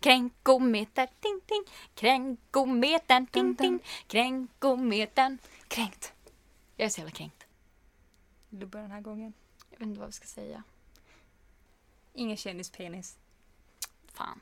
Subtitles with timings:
[0.00, 1.64] Kränkometern, ting ting.
[1.94, 3.80] Kränkometern, ting ting.
[4.06, 5.38] Kränkometern.
[5.68, 6.12] Kränkt.
[6.76, 7.46] Jag är så jävla kränkt.
[8.48, 9.32] Du börja den här gången?
[9.70, 10.62] Jag vet inte vad vi ska säga.
[12.14, 13.18] Ingen kändispenis.
[14.12, 14.40] Fan.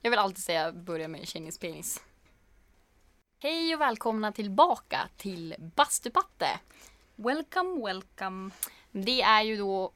[0.00, 2.02] Jag vill alltid säga börja med tjejens penis.
[3.38, 6.60] Hej och välkomna tillbaka till Bastupatte.
[7.16, 8.50] Welcome, welcome.
[8.90, 9.92] Det är ju då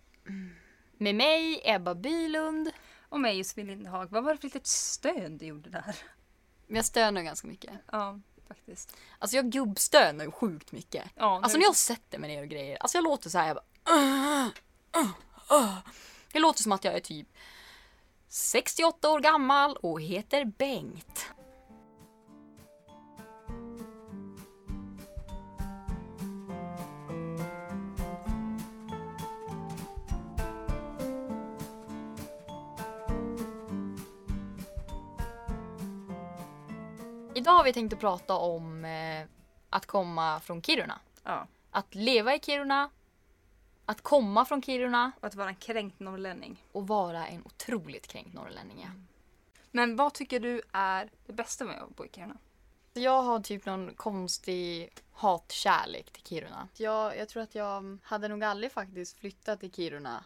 [0.92, 2.72] med mig, Ebba Bylund.
[3.08, 4.10] Och mig Josefin Lindhag.
[4.10, 5.96] Vad var det för litet stön du gjorde där?
[6.66, 7.72] Jag stönar ganska mycket.
[7.92, 8.96] Ja, faktiskt.
[9.18, 11.04] Alltså jag gubbstönar ju sjukt mycket.
[11.14, 12.76] Ja, Alltså nu- när jag sätter mig ner och grejer.
[12.80, 13.46] Alltså jag låter så här.
[13.46, 13.56] Jag
[15.48, 15.82] bara.
[16.32, 17.28] Det låter som att jag är typ
[18.28, 21.26] 68 år gammal och heter Bengt.
[37.36, 39.26] Idag har vi tänkt att prata om eh,
[39.70, 41.00] att komma från Kiruna.
[41.22, 41.46] Ja.
[41.70, 42.90] Att leva i Kiruna,
[43.86, 46.64] att komma från Kiruna Och att vara en kränkt norrlänning.
[46.72, 48.80] och vara en otroligt kränkt norrlänning.
[48.80, 48.88] ja.
[49.70, 52.38] Men vad tycker du är det bästa med att bo i Kiruna?
[52.92, 56.68] Jag har typ någon konstig hatkärlek till Kiruna.
[56.76, 60.24] Jag, jag tror att jag hade nog aldrig faktiskt flyttat till Kiruna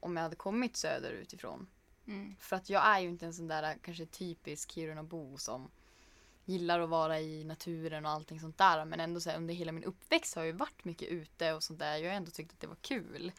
[0.00, 1.66] om jag hade kommit söderut ifrån.
[2.06, 2.36] Mm.
[2.40, 5.70] För att jag är ju inte en sån där kanske typisk Kirunabo som
[6.44, 8.84] gillar att vara i naturen och allting sånt där.
[8.84, 11.62] Men ändå så här, under hela min uppväxt har jag ju varit mycket ute och
[11.62, 11.96] sånt där.
[11.96, 13.32] Jag har ändå tyckt att det var kul.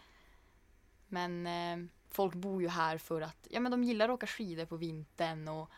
[1.07, 4.66] Men eh, folk bor ju här för att ja, men de gillar att åka skidor
[4.66, 5.69] på vintern och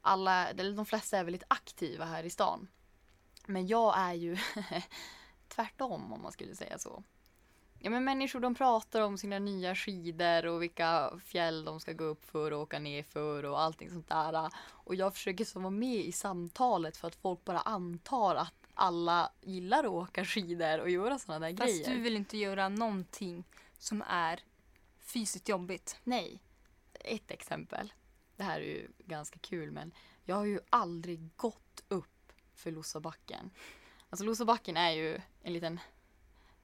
[0.00, 2.68] alla, eller de flesta är väldigt aktiva här i stan.
[3.46, 4.38] Men jag är ju
[5.48, 7.02] tvärtom om man skulle säga så.
[7.84, 12.04] Ja men människor de pratar om sina nya skidor och vilka fjäll de ska gå
[12.04, 14.50] upp för och åka ner för och allting sånt där.
[14.58, 19.32] Och jag försöker så vara med i samtalet för att folk bara antar att alla
[19.40, 21.90] gillar att åka skidor och göra sådana där Fast grejer.
[21.90, 23.44] du vill inte göra någonting
[23.78, 24.40] som är
[25.00, 26.00] fysiskt jobbigt.
[26.04, 26.42] Nej.
[26.92, 27.92] Ett exempel.
[28.36, 29.92] Det här är ju ganska kul men
[30.24, 33.50] jag har ju aldrig gått upp för Lossabacken.
[34.10, 35.80] Alltså Lossabacken är ju en liten,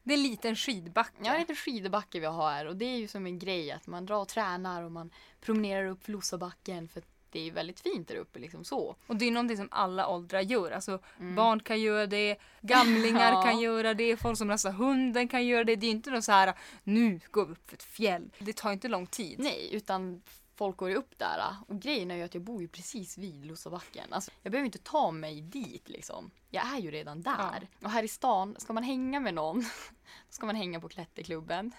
[0.03, 1.17] Det är en liten skidbacke.
[1.23, 3.87] ja, en liten skidbacke vi har här och det är ju som en grej att
[3.87, 7.03] man drar och tränar och man promenerar upp Lossabacken för
[7.33, 8.97] det är väldigt fint där uppe liksom så.
[9.07, 10.71] Och det är någonting som alla åldrar gör.
[10.71, 13.35] Alltså barn kan göra det, gamlingar Mm.
[13.35, 13.43] Ja.
[13.43, 15.77] kan göra det, folk som rasar hunden kan göra det.
[15.77, 18.31] Det är inte något så här nu går vi upp för ett fjäll.
[18.39, 19.39] Det tar inte lång tid.
[19.39, 20.23] Nej, utan
[20.61, 21.57] folk går upp där.
[21.69, 24.13] Och grejen är ju att jag bor ju precis vid Lossabacken.
[24.13, 26.31] Alltså, jag behöver inte ta mig dit liksom.
[26.51, 27.69] Jag är ju redan där.
[27.83, 29.61] Och här i stan, ska man hänga med någon,
[30.29, 31.73] då ska man hänga på klätterklubben.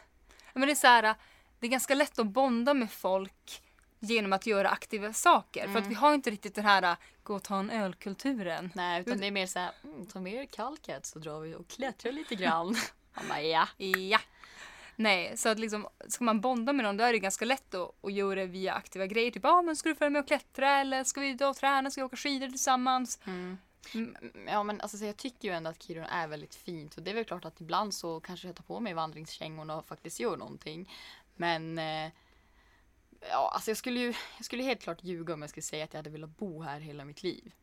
[0.54, 1.16] Men det är så här,
[1.60, 3.62] det är ganska lätt att bonda med folk
[4.00, 5.68] genom att göra aktiva saker.
[5.68, 8.72] För att vi har inte riktigt den här gå och ta en öl-kulturen.
[8.76, 11.56] Nej, utan det är mer så här, mm, ta med er kalket så drar vi
[11.56, 12.76] och klättrar lite grann.
[13.16, 13.68] Man bara, ja.
[13.78, 14.20] Ja.
[14.96, 17.92] Nej, så att liksom, ska man bonda med någon då är det ganska lätt att,
[18.02, 19.32] att göra det via aktiva grejer.
[19.32, 22.02] Typ, ah, men ska du följa med och klättra eller ska vi då träna, ska
[22.02, 23.20] vi åka skidor tillsammans?
[23.26, 23.58] Mm,
[23.94, 24.16] mm
[24.48, 27.12] Ja men alltså så jag tycker ju ändå att Kiruna är väldigt fint och det
[27.12, 30.38] är väl klart att ibland så kanske jag tar på mig vandringskängorna och faktiskt gör
[30.38, 30.90] någonting.
[31.36, 32.12] Men eh,
[33.30, 35.94] ja, alltså jag skulle ju jag skulle helt klart ljuga om jag skulle säga att
[35.94, 37.54] jag hade velat bo här hela mitt liv.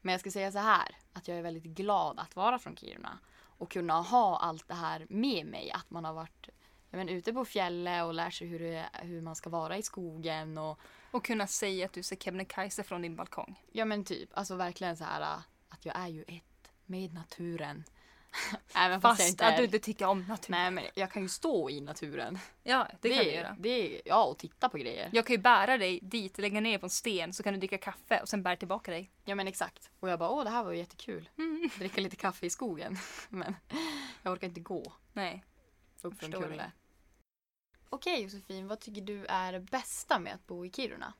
[0.00, 3.18] Men jag ska säga så här att jag är väldigt glad att vara från Kiruna
[3.60, 5.70] och kunna ha allt det här med mig.
[5.70, 6.48] Att man har varit
[6.90, 9.82] jag men, ute på fjället och lärt sig hur, det, hur man ska vara i
[9.82, 10.78] skogen och
[11.10, 13.62] Och kunna säga att du ser Kebnekaise från din balkong.
[13.72, 15.38] Ja men typ, alltså verkligen så här äh,
[15.68, 17.84] att jag är ju ett med naturen.
[18.74, 20.50] Även fast, Fast inte att du inte tycker om natur.
[20.50, 22.38] Nej men jag kan ju stå i naturen.
[22.62, 23.56] Ja, det, kan du göra.
[23.58, 25.04] Det ja och titta på grejer.
[25.04, 25.10] Ja.
[25.12, 27.78] Jag kan ju bära dig dit, lägga ner på en sten så kan du dricka
[27.78, 29.10] kaffe och sen bära tillbaka dig.
[29.24, 29.90] men exakt.
[30.00, 31.28] Och jag bara åh det här var ju jättekul.
[31.38, 31.49] Mm.
[31.78, 32.96] Dricka lite kaffe i skogen.
[33.28, 33.56] men
[34.22, 35.44] jag orkar inte gå Nej.
[36.02, 36.56] upp för en Förstår kulle.
[36.62, 36.70] dig.
[37.88, 41.12] Okej Josefin, vad tycker du är det bästa med att bo i Kiruna?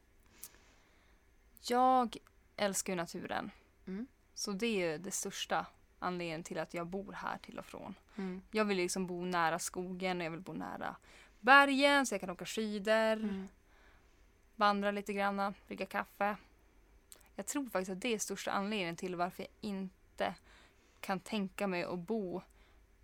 [1.69, 2.17] Jag
[2.57, 3.51] älskar ju naturen.
[3.87, 4.07] Mm.
[4.35, 5.67] Så det är ju det största
[5.99, 7.95] anledningen till att jag bor här till och från.
[8.17, 8.43] Mm.
[8.51, 10.97] Jag vill liksom bo nära skogen och jag vill bo nära
[11.41, 13.49] bergen så jag kan åka skidor, Mm.
[14.57, 16.37] vandra lite grann, dricka kaffe.
[17.37, 19.95] Jag tror faktiskt att det är största anledningen till varför jag inte
[21.01, 22.43] kan tänka mig att bo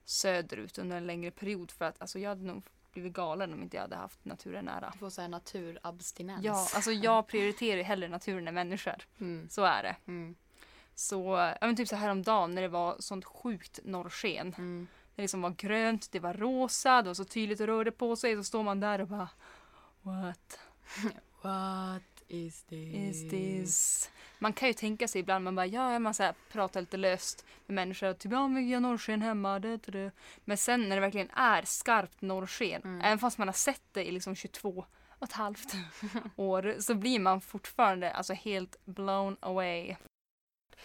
[0.05, 1.71] söderut under en längre period.
[1.71, 4.91] För att alltså, jag hade nog blivit galen om inte jag hade haft naturen nära.
[4.93, 6.45] Du får säga naturabstinens.
[6.45, 9.07] Ja, alltså jag prioriterar ju hellre naturen än människor.
[9.21, 9.49] Mm.
[9.49, 9.97] Så är det.
[10.07, 10.37] Mm.
[10.95, 11.17] Så,
[11.61, 14.55] ja men typ så här om dagen när det var sånt sjukt norrsken.
[14.59, 14.87] Mm.
[15.15, 18.37] Det liksom var grönt, det var rosa, det var så tydligt och rörde på sig.
[18.37, 19.29] Så står man där och bara
[20.03, 20.59] What?
[21.43, 22.03] What?
[22.29, 22.95] is this?
[22.95, 24.11] is this?
[24.39, 27.45] Man kan ju tänka sig ibland, man bara ja, man så här, pratar lite löst
[27.67, 30.11] med människor, typ ja vi har norrsken hemma, det, det, det.
[30.45, 33.01] Men sen när det verkligen är skarpt norrsken, Mm.
[33.01, 34.85] även fast man har sett det i liksom 22
[35.19, 35.75] och ett halvt
[36.37, 39.97] år, så blir man fortfarande alltså helt blown away.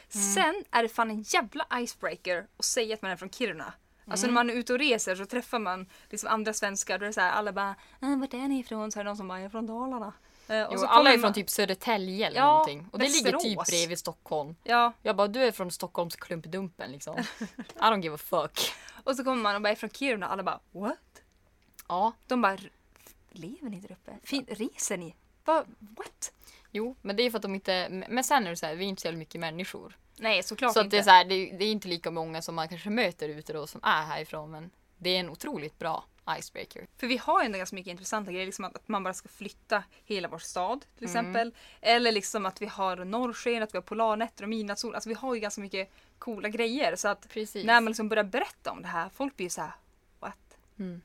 [0.08, 3.74] Sen är det fan en jävla icebreaker att säga att man är från Kiruna.
[4.08, 6.98] Alltså när man är ute och reser så träffar man liksom andra svenskar.
[7.00, 9.10] Då är det så här, alla bara äh, “Vart är ni ifrån?” Så är det
[9.10, 10.14] någon som bara “Jag är från Dalarna”.
[10.52, 12.88] Eh, och Jo, så alla är från typ Södertälje eller Ja, någonting.
[12.92, 13.68] Och det ligger typ Västerås.
[13.70, 14.56] bredvid Stockholm.
[14.64, 17.18] Ja, Jag bara, du är från Stockholms klumpdumpen liksom.
[17.58, 18.74] I don't give a fuck.
[19.04, 20.98] och så kommer man och bara “Jag är från Kiruna” alla bara “What?”
[21.88, 22.58] Ja, De bara
[23.32, 24.12] “Lever ni där uppe?
[24.24, 25.16] Fin- reser ni?
[25.46, 25.64] Va?
[25.80, 26.32] What?”
[26.72, 27.88] jo, men det är för att de inte...
[28.10, 29.98] Men sen är det så här, vi är inte så jävla mycket människor.
[30.18, 30.96] Nej, såklart så inte.
[30.96, 33.54] det är så här, det, det är inte lika många som man kanske möter ute
[33.54, 34.52] då som är härifrån.
[34.52, 36.88] Men det är en otroligt bra icebreaker.
[36.98, 39.30] För vi har ju ändå ganska mycket intressanta grejer, liksom att, att man bara ska
[39.30, 41.10] flytta hela vår stad till Mm.
[41.10, 41.54] exempel.
[41.82, 44.96] Eller liksom att vi har norrsken, att vi har polarnätter och midnattssol.
[44.96, 46.96] Alltså vi har ju ganska mycket coola grejer.
[46.96, 47.66] Så att Precis.
[47.66, 49.72] när man liksom börjar berätta om det här, folk blir ju så här,
[50.20, 50.58] what?
[50.80, 51.02] Mm.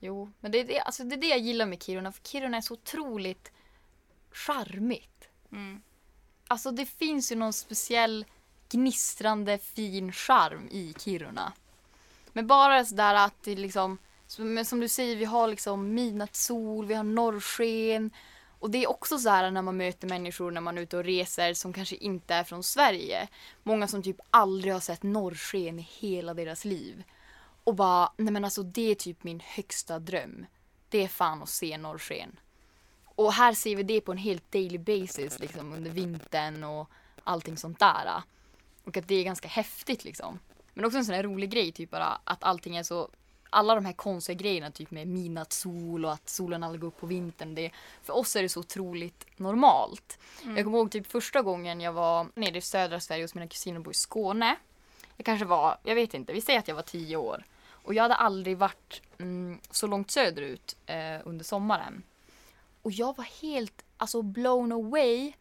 [0.00, 2.12] Jo, men det är det, alltså det är det jag gillar med Kiruna.
[2.12, 3.52] För Kiruna är så otroligt
[4.32, 5.28] charmigt.
[5.52, 5.82] Mm.
[6.48, 8.24] Alltså det finns ju någon speciell
[8.68, 11.52] gnistrande fin charm i Kiruna.
[12.32, 16.94] Men bara sådär att det liksom, som, som du säger, vi har liksom midnattssol, vi
[16.94, 18.10] har norrsken.
[18.58, 21.04] Och det är också så här när man möter människor när man är ute och
[21.04, 23.28] reser som kanske inte är från Sverige.
[23.62, 27.04] Många som typ aldrig har sett norrsken i hela deras liv.
[27.64, 30.46] Och bara, nej men alltså det är typ min högsta dröm.
[30.88, 32.38] Det är fan att se norrsken.
[33.04, 36.90] Och här ser vi det på en helt daily basis liksom under vintern och
[37.24, 38.22] allting sånt där.
[38.84, 40.38] Och att det är ganska häftigt liksom.
[40.74, 43.08] Men också en sån här rolig grej typ bara att allting är så
[43.50, 47.06] alla de här konstiga grejerna typ med midnattssol och att solen aldrig går upp på
[47.06, 47.54] vintern.
[47.54, 47.70] Det,
[48.02, 50.18] för oss är det så otroligt normalt.
[50.56, 53.78] Jag kommer ihåg typ första gången jag var nere i södra Sverige hos mina kusiner
[53.78, 54.56] och bor i Skåne.
[55.16, 57.44] Jag kanske var, jag vet inte, vi säger att jag var tio år.
[57.70, 62.02] Och jag hade aldrig varit mm, så långt söderut eh, under sommaren.
[62.82, 65.32] Och jag var helt alltså blown away.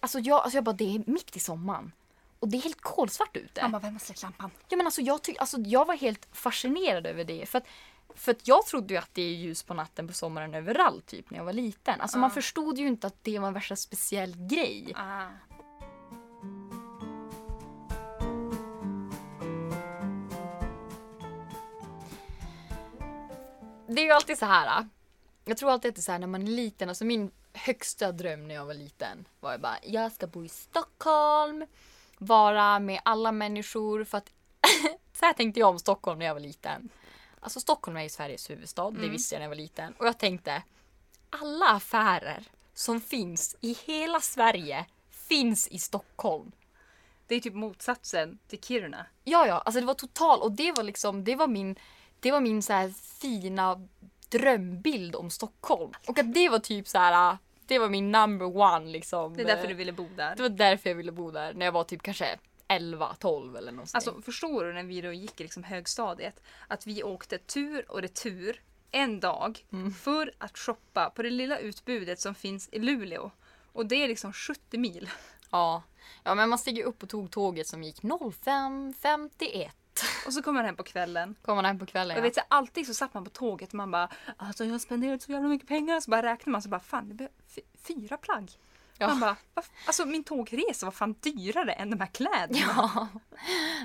[0.00, 1.92] Alltså jag, alltså jag bara, det är mitt i sommaren.
[2.38, 3.62] Och det är helt kolsvart ute.
[3.62, 4.50] Man bara, vem har släckt lampan?
[4.68, 7.46] Ja, men alltså, jag, tyck, alltså, jag var helt fascinerad över det.
[7.48, 7.64] För att,
[8.14, 11.30] för att jag trodde ju att det är ljus på natten på sommaren överallt typ
[11.30, 12.00] när jag var liten.
[12.00, 12.34] Alltså man Ja.
[12.34, 14.92] förstod ju inte att det var en värsta speciell grej.
[14.96, 15.26] Ah.
[23.88, 24.80] Det är ju alltid så här.
[24.80, 24.86] äh.
[25.44, 26.88] Jag tror alltid att det är så här när man är liten.
[26.88, 30.48] Alltså min högsta dröm när jag var liten var ju bara jag ska bo i
[30.48, 31.66] Stockholm.
[32.18, 34.30] Vara med alla människor för att
[35.12, 36.88] så här tänkte jag om Stockholm när jag var liten.
[37.40, 39.94] Alltså Stockholm är ju Sveriges huvudstad, det visste jag när jag var liten.
[39.98, 40.62] Och jag tänkte
[41.30, 46.52] alla affärer som finns i hela Sverige finns i Stockholm.
[47.26, 49.06] Det är typ motsatsen till Kiruna.
[49.24, 51.78] Ja, ja, alltså det var total och det var liksom, det var min,
[52.20, 53.88] det var min så fina
[54.28, 55.92] drömbild om Stockholm.
[56.06, 59.34] Och att det var typ så här, det var min number one liksom.
[59.36, 60.36] Det är därför du ville bo där.
[60.36, 63.72] Det var därför jag ville bo där när jag var typ kanske 11, 12 eller
[63.72, 63.92] någonting.
[63.94, 68.60] Alltså förstår du när vi då gick liksom högstadiet att vi åkte tur och retur
[68.90, 69.92] en dag Mm.
[69.92, 73.30] för att shoppa på det lilla utbudet som finns i Luleå.
[73.72, 75.10] Och det är liksom 70 mil.
[75.50, 75.82] ja.
[76.24, 79.70] ja, men man steg ju upp och tog tåget som gick 05.51.
[80.26, 81.34] Och så kommer man hem på kvällen.
[81.42, 83.30] Kom man hem på kvällen Och jag vet så här, alltid så satt man på
[83.30, 86.00] tåget och man bara alltså jag har spenderat så jävla mycket pengar.
[86.00, 87.28] Så bara räknar man så bara fan det
[87.82, 88.50] fyra plagg.
[88.98, 89.08] Ja.
[89.08, 89.62] Man bara, "Va?
[89.86, 92.58] alltså min tågresa var fan dyrare än de här kläderna.
[92.76, 93.08] Ja.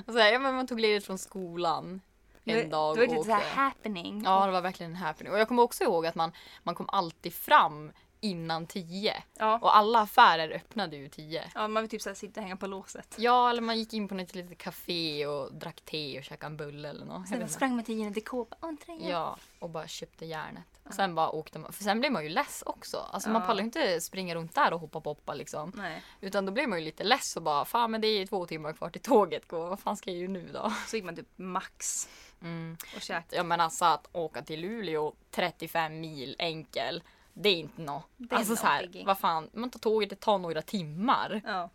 [0.08, 2.02] Och så här, ja, men man tog ledigt från skolan
[2.44, 3.50] en Det- dag Det var lite så här åkte.
[3.60, 4.22] happening.
[4.26, 5.34] Ja, det var verkligen en happening.
[5.34, 6.32] Och jag kommer också ihåg att man,
[6.64, 7.92] man kom alltid fram
[8.22, 9.24] innan tio.
[9.34, 9.60] Ja.
[9.62, 11.52] Och alla affärer öppnade ju tio.
[11.56, 13.16] Ja, man vill typ så här sitta och hänga på låset.
[13.18, 16.58] Ja, eller man gick in på något litet café och drack te och käkade en
[16.58, 17.28] bulle eller något.
[17.28, 17.54] Sen inte.
[17.54, 18.56] sprang man till Gina Decopa.
[18.62, 19.08] Åh, en.
[19.08, 20.64] Ja, och bara köpte järnet.
[20.84, 21.74] Och sen bara åkte man.
[21.74, 22.98] För sen blev man ju less också.
[23.12, 23.48] Alltså man Ja.
[23.48, 25.72] pallar ju inte springa runt där och hoppa poppa liksom.
[25.76, 26.04] Nej.
[26.22, 28.46] Utan då blev man ju lite less och bara fan men det är ju två
[28.46, 29.48] timmar kvar till tåget.
[29.48, 29.66] Gå.
[29.66, 30.74] Vad fan ska jag göra nu då?
[30.88, 32.10] Så gick man typ max
[32.44, 32.78] Mm.
[32.96, 33.36] och käkade.
[33.36, 37.04] Ja men alltså att åka till Luleå 35 mil enkel.
[37.34, 38.06] Det är inte något.
[38.30, 41.42] Alltså så här, vad fan, man tar tåget, det tar några timmar.
[41.46, 41.70] Ja.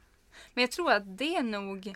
[0.54, 1.94] Men jag tror att det är nog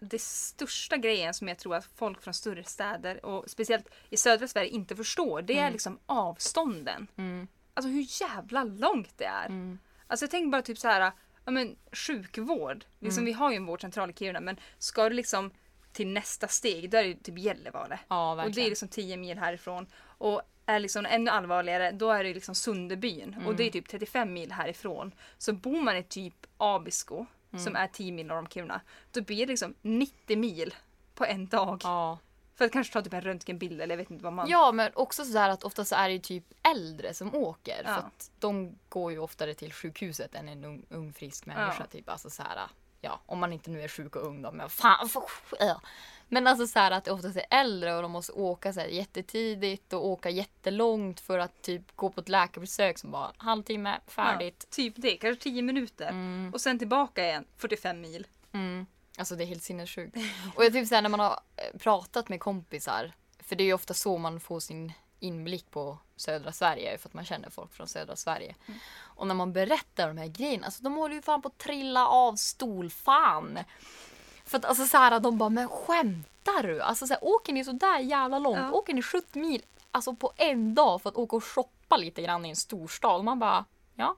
[0.00, 4.48] det största grejen som jag tror att folk från större städer och speciellt i södra
[4.48, 5.42] Sverige inte förstår.
[5.42, 5.72] Det är Mm.
[5.72, 7.06] liksom avstånden.
[7.16, 7.48] Mm.
[7.74, 9.46] Alltså hur jävla långt det är.
[9.46, 9.78] Mm.
[10.06, 11.12] Alltså jag tänker bara typ så här,
[11.44, 12.84] ja men sjukvård.
[12.98, 13.24] Liksom, Mm.
[13.24, 15.50] Vi har ju en vårdcentral i Kiruna men ska du liksom
[15.92, 18.00] till nästa steg, där är det typ Gällivare.
[18.08, 18.68] Ja Och det är verkligen.
[18.68, 19.86] liksom 10 mil härifrån.
[20.24, 23.42] Och är liksom ännu allvarligare, då är det liksom Sunderbyn.
[23.46, 23.72] Och det är Mm.
[23.72, 25.12] typ 35 mil härifrån.
[25.38, 27.64] Så bor man i typ Abisko, Mm.
[27.64, 28.80] som är 10 mil norr om Kiruna,
[29.12, 30.74] då blir det liksom 90 mil
[31.14, 31.80] på en dag.
[31.84, 32.18] Ja.
[32.54, 34.48] För att kanske ta typ en röntgenbild eller jag vet inte vad man...
[34.48, 37.82] ja, men också så här att ofta så är det typ äldre som åker.
[37.84, 37.94] Ja.
[37.94, 41.76] För att de går ju oftare till sjukhuset än en ung, ung frisk människa.
[41.78, 41.86] Ja.
[41.86, 42.08] Typ.
[42.08, 42.58] Alltså så här,
[43.04, 44.52] ja, om man inte nu är sjuk och ung då.
[44.52, 45.22] Men fan, för,
[45.60, 45.80] ja.
[46.28, 48.86] Men alltså så här att det oftast är äldre och de måste åka så här
[48.86, 54.66] jättetidigt och åka jättelångt för att typ gå på ett läkarbesök som bara halvtimme, färdigt.
[54.70, 56.08] Ja, typ det, kanske 10 minuter.
[56.08, 56.50] Mm.
[56.54, 58.26] Och sen tillbaka igen, 45 mil.
[58.52, 58.86] Mm.
[59.18, 60.16] Alltså det är helt sinnessjukt.
[60.56, 63.74] Och jag typ såhär när man har eh, pratat med kompisar, för det är ju
[63.74, 64.92] ofta så man får sin
[65.24, 68.54] inblick på södra Sverige, för att man känner folk från södra Sverige.
[68.96, 72.08] Och när man berättar de här grejerna, alltså de håller ju fan på att trilla
[72.08, 73.58] av stol, fan.
[74.44, 76.80] För att alltså såhär, de bara, men skämtar du?
[76.80, 78.58] Alltså såhär, åker ni så där jävla långt?
[78.58, 78.72] Ja.
[78.72, 82.44] Åker ni 70 mil, alltså på en dag för att åka och shoppa lite grann
[82.44, 83.24] i en storstad?
[83.24, 83.64] Man bara,
[83.94, 84.16] ja.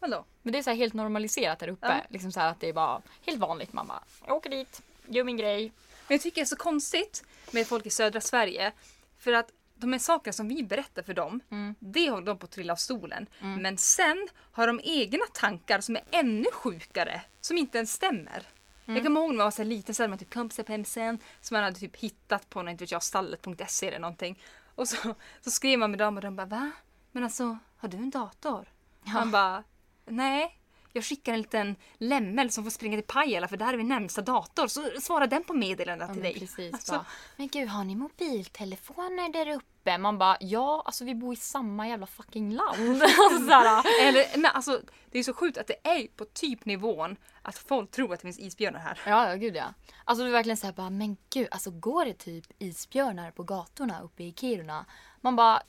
[0.00, 0.24] Vadå?
[0.42, 1.86] Men det är så här helt normaliserat där uppe.
[1.86, 2.06] Ja.
[2.08, 3.72] Liksom så här att det är bara helt vanligt.
[3.72, 5.72] Man bara, jag åker dit, gör min grej.
[6.08, 8.72] Men jag tycker det är så konstigt med folk i södra Sverige.
[9.18, 9.50] För att
[9.80, 11.74] de här sakerna som vi berättar för dem, Mm.
[11.78, 13.26] det håller de på att trilla av stolen.
[13.40, 18.42] Men sen har de egna tankar som är ännu sjukare, som inte ens stämmer.
[18.86, 18.96] Mm.
[18.96, 21.18] Jag kommer ihåg när man var så liten så hade man typ kompisar på MSN
[21.40, 24.42] som man hade typ hittat på vet jag, stallet.se eller någonting.
[24.74, 26.70] Och så, så skrev man med dem och de bara va?
[27.12, 28.68] Men alltså, har du en dator?
[29.04, 29.64] Han bara,
[30.06, 30.59] nej.
[30.92, 34.22] Jag skickar en liten lämmel som får springa till Pajala för där är vi närmsta
[34.22, 34.66] dator.
[34.66, 36.40] Så svarar den på meddelandet Ja, till men dig.
[36.40, 37.04] precis, Alltså,
[37.36, 39.98] men gud, har ni mobiltelefoner där uppe?
[39.98, 43.02] Man bara, ja, alltså vi bor i samma jävla fucking land.
[43.02, 44.80] Alltså, eller, men alltså,
[45.10, 48.26] det är så sjukt att det är på typ nivån att folk tror att det
[48.26, 49.00] finns isbjörnar här.
[49.06, 49.64] ja, ja, gud ja.
[50.04, 53.42] Alltså det är verkligen så här, bara, men gud, alltså går det typ isbjörnar på
[53.42, 54.86] gatorna uppe i Kiruna?
[55.20, 55.62] Man bara,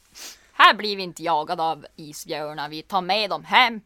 [0.53, 2.69] här blir vi inte jagade av isbjörnar.
[2.69, 3.81] Vi tar med dem hem,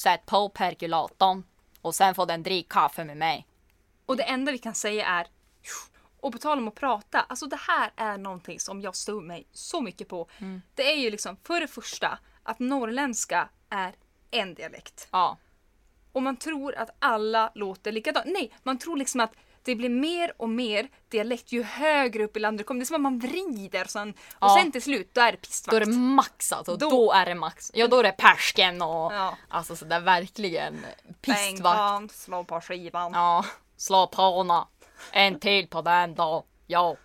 [0.00, 1.44] sätt på perkulatorn
[1.80, 3.46] och sen får den dricka kaffe med mig.
[4.06, 5.26] Och det enda vi kan säga är
[6.20, 9.46] och på tal om att prata, alltså det här är någonting som jag stod mig
[9.52, 10.28] så mycket på.
[10.74, 13.94] Det är ju liksom för det första att norrländska är
[14.30, 15.08] en dialekt.
[15.10, 15.36] Ja.
[16.12, 18.26] Och man tror att alla låter likadant.
[18.26, 22.40] Nej, man tror liksom att det blir mer och mer dialekt ju högre upp i
[22.40, 22.80] landet du kommer.
[22.80, 24.58] Det är som att man vrider sen, och Ja.
[24.60, 25.70] sen till slut då är det pistvakt.
[25.70, 26.76] Då är det max alltså.
[26.76, 27.70] Då- Då, är det max.
[27.74, 29.36] Ja, då är det persken och Ja.
[29.48, 30.86] alltså sådär verkligen
[31.20, 31.62] pistvakt.
[31.62, 33.12] Bang, slå på skivan.
[33.14, 33.44] Ja,
[33.76, 34.66] slå på.
[35.12, 36.44] En till på den då.
[36.66, 36.96] Ja.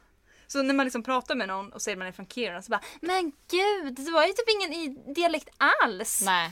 [0.48, 2.82] Så när man liksom pratar med någon och säger man är från Kiruna så bara
[3.02, 5.50] Men gud, det var ju typ ingen i dialekt
[5.84, 6.22] alls.
[6.26, 6.52] Nej.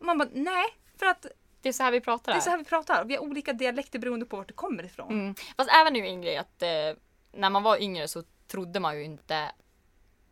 [0.00, 0.64] Man bara nej,
[0.98, 1.26] för att
[1.62, 3.04] Det är så här vi pratar det är så här vi pratar.
[3.04, 5.10] Vi har olika dialekter beroende på vart det kommer ifrån.
[5.10, 5.34] Mm.
[5.56, 6.68] Fast även nu en grej att eh,
[7.32, 9.52] när man var yngre så trodde man ju inte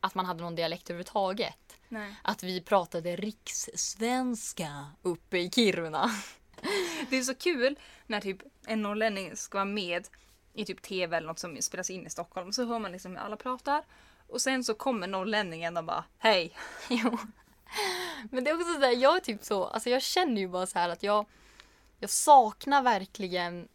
[0.00, 1.76] att man hade någon dialekt överhuvudtaget.
[1.88, 2.16] Nej.
[2.22, 6.10] Att vi pratade rikssvenska uppe i Kiruna.
[7.10, 10.08] Det är så kul när typ en norrlänning ska vara med
[10.52, 12.52] i typ tv eller något som spelas in i Stockholm.
[12.52, 13.82] Så hör man liksom hur alla pratar.
[14.28, 16.52] Och sen så kommer norrlänningen och bara hej.
[16.88, 17.18] Jo.
[18.30, 20.78] Men det är också sådär, jag är typ så, alltså jag känner ju bara så
[20.78, 21.26] här att jag,
[22.00, 23.68] jag saknar verkligen,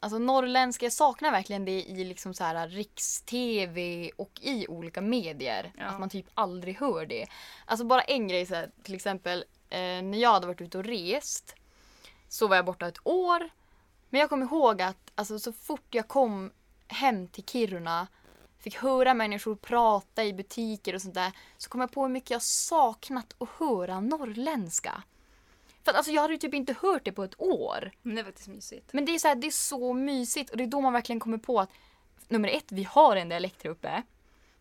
[0.00, 5.72] alltså norrländska, jag saknar verkligen det i liksom så här riks-tv och i olika medier.
[5.78, 5.84] Ja.
[5.84, 7.26] Att man typ aldrig hör det.
[7.66, 10.84] Alltså bara en grej så här, till exempel eh, när jag hade varit ute och
[10.84, 11.54] rest
[12.28, 13.48] så var jag borta ett år.
[14.10, 16.50] Men jag kommer ihåg att alltså, så fort jag kom
[16.88, 18.06] hem till Kiruna
[18.70, 22.30] fick höra människor prata i butiker och sånt där så kom jag på hur mycket
[22.30, 25.02] jag saknat att höra norrländska.
[25.84, 27.90] För att alltså jag hade ju typ inte hört det på ett år.
[28.02, 28.92] Men det är faktiskt mysigt.
[28.92, 31.20] Men det är så, här, det är så mysigt och det är då man verkligen
[31.20, 31.70] kommer på att
[32.28, 34.02] nummer ett, vi har en dialekt här uppe.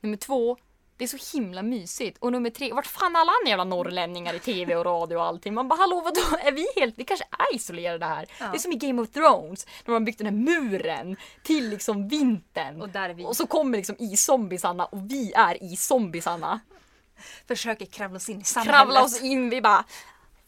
[0.02, 0.58] Nummer två,
[0.98, 2.18] det är så himla mysigt.
[2.18, 5.26] Och nummer tre, vart fan är alla andra jävla norrlänningar i tv och radio och
[5.26, 5.54] allting?
[5.54, 8.26] Man bara hallå vadå, är vi helt, vi kanske är isolerade här.
[8.40, 8.48] Ja.
[8.48, 12.08] Det är som i Game of Thrones, när har byggt den här muren till liksom
[12.08, 12.82] vintern.
[12.82, 13.26] Och där är vi.
[13.26, 16.60] Och så kommer liksom i-zombisarna och vi är i-zombisarna.
[17.48, 18.76] Försöker kravla oss in i samhället.
[18.76, 19.86] Kravla oss in, vi bara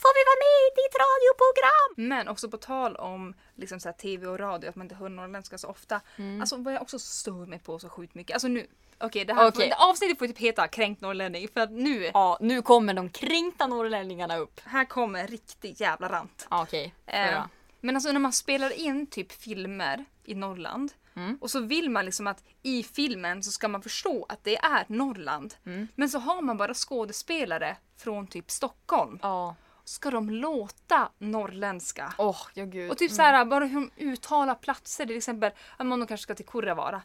[0.01, 2.09] Får vi vara med i ditt radioprogram?
[2.09, 5.09] Men också på tal om liksom så här tv och radio, att man inte hör
[5.09, 6.01] norrländska så ofta.
[6.41, 8.33] Alltså vad jag också stör mig på så sjukt mycket.
[8.33, 8.67] Alltså nu,
[8.99, 9.69] okej det här Okej.
[9.69, 13.67] det avsnittet får typ heta kränkt norrlänning för att nu, Ja, nu kommer de kränkta
[13.67, 14.61] norrlänningarna upp.
[14.65, 16.47] här kommer en riktig jävla rant.
[16.49, 17.43] Ja, Okej, får Eh,
[17.81, 21.37] men alltså när man spelar in typ filmer i Norrland Mm.
[21.41, 24.85] och så vill man liksom att i filmen så ska man förstå att det är
[24.87, 25.53] Norrland.
[25.65, 25.87] Mm.
[25.95, 29.19] Men så har man bara skådespelare från typ Stockholm.
[29.21, 29.55] Ja.
[29.83, 32.13] Ska de låta norrländska?
[32.17, 32.91] Åh, ja gud.
[32.91, 35.05] Och typ så här, bara hur de uttalar platser.
[35.05, 37.01] Till exempel om man kanske ska till Kurravara.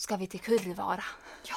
[0.00, 1.04] Ska vi till Kurravara?
[1.42, 1.56] Ja.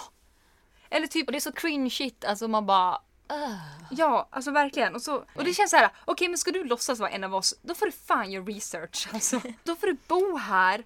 [0.89, 3.01] Eller typ Och det är så cringeigt, alltså man bara...
[3.31, 3.57] Uh.
[3.91, 4.95] Ja, alltså verkligen.
[4.95, 7.35] Och, så, och det känns så här, okej men ska du låtsas vara en av
[7.35, 9.09] oss, då får du fan göra research.
[9.13, 9.41] Alltså.
[9.63, 10.83] Då får du bo här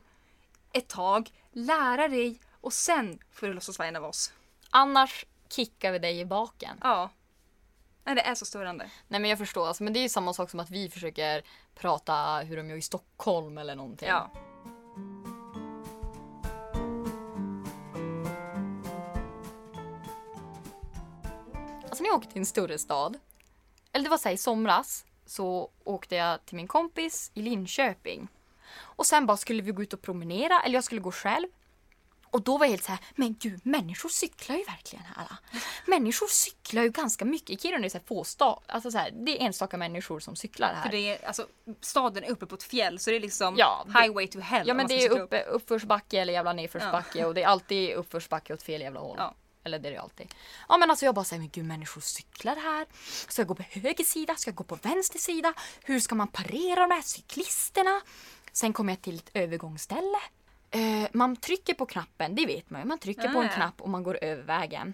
[0.72, 4.34] ett tag, lära dig och sen får du låtsas vara en av oss.
[4.70, 6.78] Annars kickar vi dig i baken.
[6.82, 7.10] Ja.
[8.04, 8.90] Nej, det är så störande.
[9.08, 11.44] Nej men jag förstår, alltså, men det är ju samma sak som att vi försöker
[11.76, 14.10] prata hur de gör i Stockholm eller någonting.
[14.10, 14.32] Ja.
[22.08, 23.20] Jag åkte till en större stad,
[23.92, 28.28] eller det var så här, i somras, så åkte jag till min kompis i Linköping.
[28.80, 31.48] Och sen bara skulle vi gå ut och promenera, eller jag skulle gå själv.
[32.30, 35.28] Och då var jag helt så här, men gud, människor cyklar ju verkligen här.
[35.86, 37.50] Människor cyklar ju ganska mycket.
[37.50, 40.20] I Kiruna är det så här få stad, alltså så här, det är enstaka människor
[40.20, 40.84] som cyklar här.
[40.84, 41.48] För det är, alltså,
[41.82, 44.68] staden är uppe på ett fjäll så det är liksom Ja, det- highway to hell.
[44.68, 45.34] Ja men det är upp.
[45.48, 49.16] uppförsbacke eller jävla nedförsbacke och det är alltid uppförsbacke åt fel jävla håll.
[49.20, 49.34] Ja.
[49.68, 50.34] Eller det är det alltid.
[50.70, 52.86] Ja men alltså jag bara säger men gud människor cyklar här.
[53.28, 54.36] Ska jag gå på höger sida?
[54.36, 55.54] Ska jag gå på vänster sida?
[55.84, 58.02] Hur ska man parera de här cyklisterna?
[58.52, 60.18] Sen kommer jag till ett övergångsställe.
[60.72, 62.88] Eh, man trycker på knappen, det vet man ju.
[62.88, 64.94] Man trycker på en knapp och man går över vägen.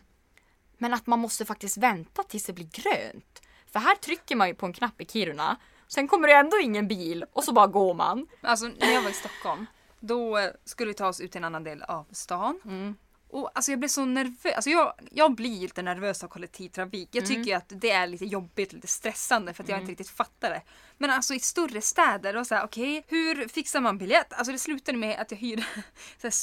[0.78, 3.42] Men att man måste faktiskt vänta tills det blir grönt.
[3.72, 5.58] För här trycker man ju på en knapp i Kiruna.
[5.88, 8.28] Sen kommer det ändå ingen bil och så bara går man.
[8.42, 9.66] Alltså när jag var i Stockholm,
[10.00, 12.60] då skulle vi ta oss ut till en annan del av stan.
[12.66, 12.96] Mm.
[13.34, 14.56] Och alltså jag blev så nervös.
[14.56, 17.10] Alltså jag, jag blir lite nervös av kollektivtrafik.
[17.12, 17.36] Jag Mm.
[17.36, 20.50] tycker ju att det är lite jobbigt, lite stressande för att jag inte riktigt fattar
[20.50, 20.62] det.
[20.98, 24.34] Men alltså i större städer, då så här, okej, hur fixar man biljett?
[24.34, 25.64] Alltså det slutade med att jag hyrde
[26.22, 26.34] så här,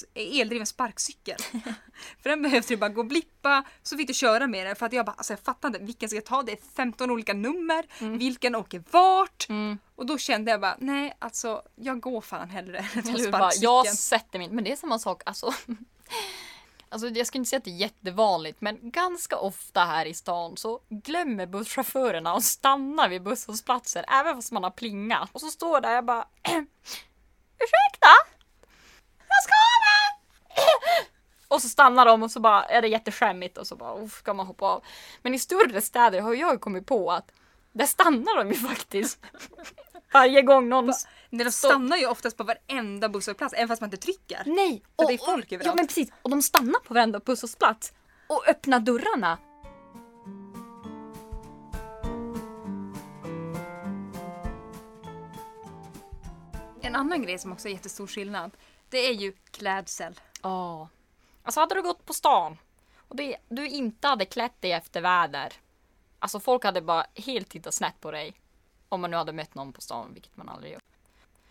[0.40, 1.36] eldriven sparkcykel.
[2.22, 4.76] för den behövde du bara gå och blippa, så fick du köra med den.
[4.76, 6.42] För att jag bara, alltså jag fattar inte, vilken ska jag ta?
[6.42, 7.86] Det är 15 olika nummer,
[8.18, 9.48] vilken åker vart?
[9.48, 9.78] Mm.
[9.96, 13.62] Och då kände jag bara, nej alltså jag går fan hellre än sparkcykeln.
[13.62, 15.22] jag sätter mig Men det är samma sak.
[15.26, 15.54] Alltså,
[16.90, 20.56] alltså, jag skulle inte säga att det är jättevanligt men ganska ofta här i stan
[20.56, 25.28] så glömmer busschaufförerna att stanna vid busshållplatser även fast man har plingat.
[25.32, 26.24] Och så står jag där jag bara
[27.58, 28.08] Ursäkta?
[29.28, 30.20] Jag ska av!
[31.48, 34.34] Och så stannar de och så bara är det jätteskämmigt och så bara uff, ska
[34.34, 34.84] man hoppa av.
[35.22, 37.32] Men i större städer har jag ju kommit på att
[37.72, 39.18] där stannar de ju faktiskt.
[40.12, 40.92] Varje gång någon
[41.30, 44.42] Nej, de stannar ju oftast på varenda busshållplats även fast man inte trycker.
[44.46, 44.82] Nej!
[44.96, 45.66] För det är folk överallt.
[45.66, 47.92] Ja men precis, och de stannar på varenda busshållplats
[48.26, 49.38] och öppnar dörrarna.
[56.82, 58.50] En annan grej som också är jättestor skillnad,
[58.88, 60.20] det är ju klädsel.
[60.42, 60.88] Ja.
[61.42, 62.58] Alltså hade du gått på stan
[62.96, 65.52] och det, du inte hade klätt dig efter väder.
[66.18, 68.39] Alltså folk hade bara helt tittat snett på dig.
[68.90, 70.80] Om man nu hade mött någon på stan, vilket man aldrig gör.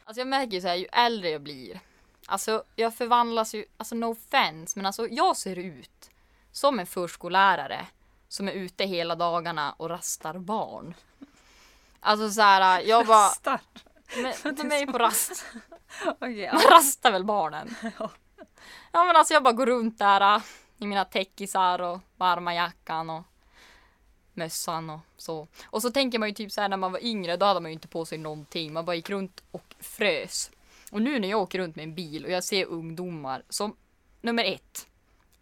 [0.06, 1.80] Alltså jag märker ju så här, ju äldre jag blir.
[2.26, 6.10] Alltså jag förvandlas ju, alltså no offense, men alltså jag ser ut
[6.52, 7.88] som en förskollärare
[8.28, 10.94] som är ute hela dagarna och rastar barn.
[12.00, 13.62] Alltså så här, jag bara, Rastar.
[14.44, 15.46] men, de är ju på rast.
[16.20, 16.54] Ja.
[16.54, 17.76] Man rastar väl barnen?
[18.00, 18.10] Ja.
[18.92, 20.42] Ja men alltså jag bara går runt där äh,
[20.78, 23.24] i mina täckisar och varma jackan och
[24.40, 25.48] mössan och så.
[25.66, 27.72] Och så tänker man ju typ så här när man var yngre, då hade man
[27.72, 28.74] ju inte på sig någonting.
[28.74, 30.52] Man bara gick runt och frös.
[30.92, 33.76] Och nu när jag åker runt med en bil och jag ser ungdomar som,
[34.22, 34.88] nummer ett,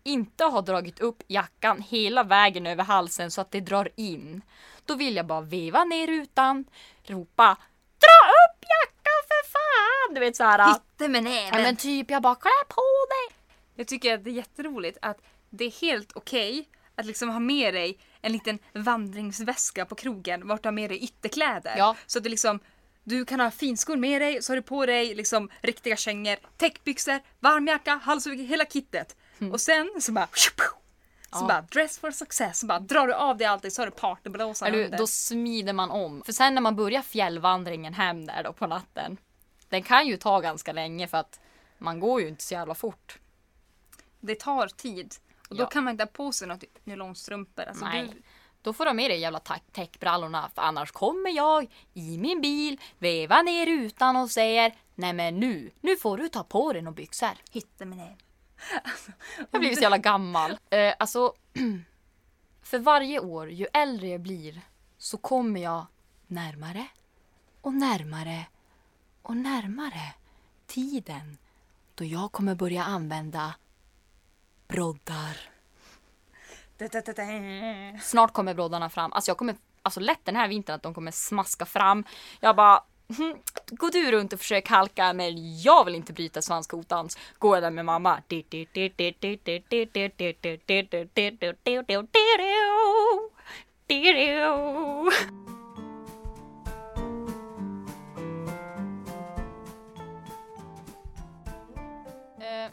[0.04, 4.42] inte har dragit upp jackan hela vägen över halsen så att det drar in.
[4.86, 6.66] Då vill jag bara veva ner rutan,
[7.04, 7.58] ropa
[8.00, 10.14] Dra upp jackan för fan!
[10.14, 10.74] Du vet såhär.
[10.74, 11.62] Hitte med Ja näven.
[11.64, 13.38] men typ jag bara klä på dig.
[13.76, 15.18] Jag tycker att det är jätteroligt att
[15.50, 20.64] det är helt okej att liksom ha med dig en liten vandringsväska på krogen vart
[20.64, 21.76] du har med dig ytterkläder.
[21.78, 21.96] Ja.
[22.06, 22.60] Så att det liksom,
[23.04, 27.20] du kan ha finskor med dig, så har du på dig liksom riktiga kängor, täckbyxor,
[27.40, 29.16] varmjacka, halsduk, hela kittet.
[29.54, 30.52] Och sen så bara så
[31.32, 31.48] Ja.
[31.48, 34.76] bara dress for success, så bara drar du av dig allt så har du partyblåsan
[34.76, 34.98] under.
[34.98, 36.24] då smider man om.
[36.26, 39.18] För sen när man börjar fjällvandringen hem där då på natten.
[39.70, 41.40] Den kan ju ta ganska länge för att
[41.78, 43.20] man går ju inte så jävla fort.
[44.20, 45.16] Det tar tid.
[45.48, 45.68] Och då Ja.
[45.68, 47.64] kan man inte ha på sig något nylonstrumpor.
[47.64, 48.08] Alltså Nej.
[48.08, 48.22] Du,
[48.62, 49.40] Då får du ha med dig jävla
[49.72, 55.40] täckbrallorna för annars kommer jag i min bil, vevar ner rutan och säger Nej men
[55.40, 57.38] nu, nu får du ta på dig några byxor.
[57.52, 58.18] hitte med näven.
[59.52, 60.58] Jag blivit så jävla gammal.
[60.70, 61.34] Eh, alltså,
[62.62, 64.62] för varje år, ju äldre jag blir,
[64.98, 65.86] så kommer jag
[66.28, 66.88] närmare
[67.62, 68.46] och närmare
[69.22, 70.14] och närmare
[70.68, 71.38] tiden
[71.96, 73.54] då jag kommer börja använda
[74.68, 75.38] broddar.
[78.02, 79.14] Snart kommer broddarna fram.
[79.14, 82.04] Alltså jag kommer, alltså lätt den här vintern att de kommer smaska fram.
[82.40, 82.84] Jag bara,
[83.18, 83.36] "Hm,
[83.72, 87.18] Gå du runt och försök halka men jag vill inte bryta svanskotans.
[87.38, 88.22] Går jag där med mamma.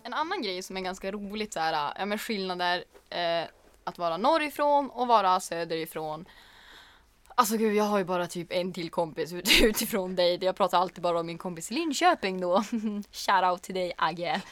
[0.05, 3.45] En annan grej som är ganska roligt så här, ja men skillnader eh,
[3.85, 6.25] att vara norrifrån och vara söderifrån.
[7.29, 10.45] Alltså gud, jag har ju bara typ en till kompis ut, utifrån dig.
[10.45, 12.63] Jag pratar alltid bara om min kompis i Linköping då.
[13.13, 14.43] Shout out till dig Agge.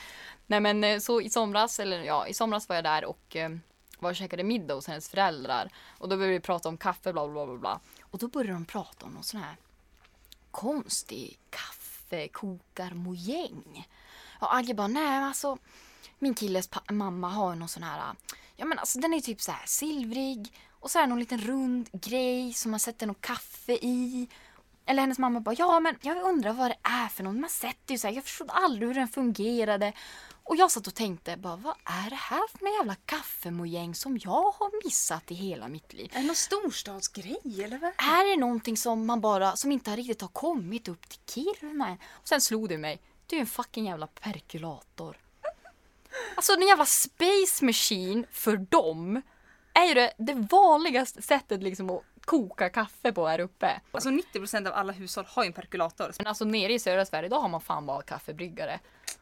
[0.46, 3.50] Nej men eh, så i somras, eller ja, i somras var jag där och eh,
[3.98, 5.70] var och käkade middag hos hennes föräldrar.
[5.98, 7.80] Och då började vi prata om kaffe, bla bla bla bla.
[8.02, 9.56] Och då började de prata om någon sån här
[10.50, 13.88] konstig kaffekokarmojäng.
[14.42, 15.58] Och Agge bara, nej men alltså
[16.18, 18.14] min killes mamma har någon sån här,
[18.56, 21.40] ja men alltså den är typ så här silvrig och så är det någon liten
[21.40, 24.28] rund grej som man sätter något kaffe i.
[24.86, 27.40] Eller hennes mamma bara, ja men jag undrar vad det är för någon.
[27.40, 29.92] Man sätter ju så här, jag förstod aldrig hur den fungerade.
[30.44, 34.18] Och jag satt och tänkte, bara, vad är det här för en jävla kaffemojäng som
[34.22, 36.10] jag har missat i hela mitt liv?
[36.14, 37.90] Är det någon storstadsgrej eller vad?
[37.90, 41.20] Är det någonting som man bara, som inte riktigt har kommit upp till
[41.60, 41.96] Kiruna?
[42.10, 43.00] Och sen slog det mig,
[43.32, 45.16] det är ju en fucking jävla perkulator.
[46.34, 49.22] Alltså den jävla space machine för dem
[49.74, 53.80] är ju det, det vanligaste sättet liksom att koka kaffe på här uppe.
[53.92, 56.12] Alltså 90% av alla hushåll har ju en perkulator.
[56.18, 58.80] Men alltså nere i södra Sverige då har man fan bara kaffebryggare.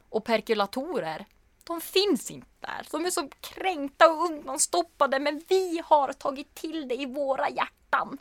[0.09, 1.27] Och perkulatorer,
[1.65, 2.87] de finns inte där.
[2.91, 8.19] De är så kränkta och undanstoppade men vi har tagit till det i våra hjärtan.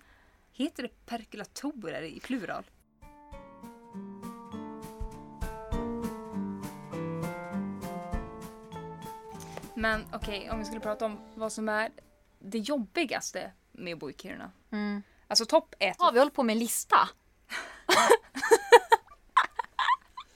[0.52, 2.64] Heter det perkulatorer i plural?
[9.80, 11.92] Men okej, om vi skulle prata om vad som är
[12.40, 14.52] det jobbigaste med att bo i Kiruna.
[15.28, 15.96] Alltså topp ett.
[16.00, 16.98] Ja, vi håller på med en lista.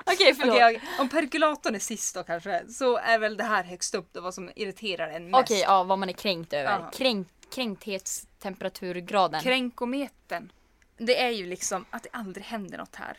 [0.06, 0.56] Okej, förlåt.
[0.56, 0.90] Okej, okej.
[1.00, 4.34] Om perkulatorn är sist då kanske, så är väl det här högst upp då vad
[4.34, 5.44] som irriterar en mest.
[5.44, 6.92] Okej, ja, vad man är kränkt över.
[6.92, 9.42] Kränk, kränkthettemperaturgraden.
[9.42, 10.52] Kränkometern.
[10.98, 13.18] Det är ju liksom att det aldrig händer något här.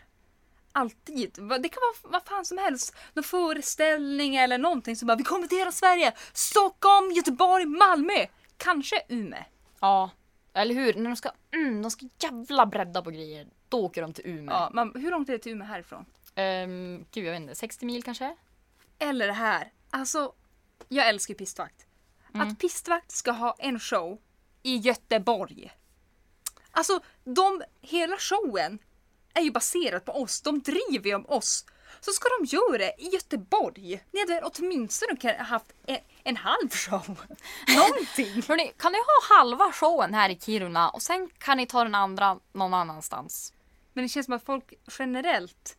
[0.77, 1.31] Alltid.
[1.35, 2.97] Det kan vara vad fan som helst.
[3.15, 6.13] Någon föreställning eller någonting som bara vi kommer till hela Sverige.
[6.33, 8.27] Stockholm, Göteborg, Malmö.
[8.57, 9.45] Kanske Umeå.
[9.81, 10.11] Ja,
[10.53, 10.95] eller hur?
[10.95, 14.55] När de ska, mm, de ska jävla bredda på grejer, då åker de till Umeå.
[14.55, 16.05] Ja, man, hur långt är det till Umeå härifrån?
[16.35, 18.37] Ehm, gud, jag vet inte, 60 mil kanske?
[18.99, 19.73] Eller det här.
[19.91, 20.33] Alltså,
[20.89, 21.87] jag älskar pistvakt.
[22.33, 24.19] Att pistvakt ska ha en show
[24.63, 25.73] i Göteborg.
[26.71, 28.79] Alltså, de, hela showen
[29.35, 30.41] är ju baserad på oss.
[30.41, 31.67] De driver ju om oss.
[32.01, 34.05] Så ska de göra det i Göteborg.
[34.13, 37.07] Ni hade åtminstone haft en, en halv show.
[37.77, 38.43] Någonting.
[38.49, 41.95] Hörrni, kan ni ha halva showen här i Kiruna och sen kan ni ta den
[41.95, 43.53] andra någon annanstans?
[43.93, 45.77] Men det känns som att folk generellt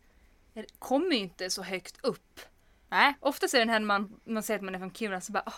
[0.78, 2.40] kommer ju inte så högt upp.
[2.88, 3.14] Nej.
[3.20, 5.42] Oftast är det den här man, man säger att man är från Kiruna så bara
[5.46, 5.54] åh,